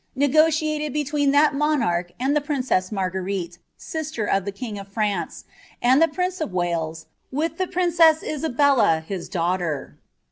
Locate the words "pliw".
6.07-6.41